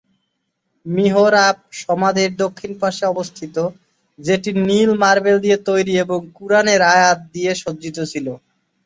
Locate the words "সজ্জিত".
7.61-7.97